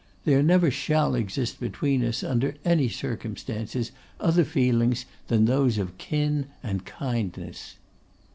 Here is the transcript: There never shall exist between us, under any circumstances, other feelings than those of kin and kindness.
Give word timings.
There 0.25 0.41
never 0.41 0.71
shall 0.71 1.13
exist 1.13 1.59
between 1.59 2.03
us, 2.03 2.23
under 2.23 2.55
any 2.65 2.89
circumstances, 2.89 3.91
other 4.19 4.43
feelings 4.43 5.05
than 5.27 5.45
those 5.45 5.77
of 5.77 5.99
kin 5.99 6.47
and 6.63 6.83
kindness. 6.85 7.75